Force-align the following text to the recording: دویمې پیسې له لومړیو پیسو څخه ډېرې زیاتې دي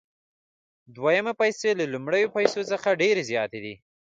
دویمې 0.95 1.33
پیسې 1.41 1.69
له 1.79 1.85
لومړیو 1.93 2.33
پیسو 2.37 2.61
څخه 2.71 2.97
ډېرې 3.01 3.23
زیاتې 3.29 3.59
دي 3.65 3.75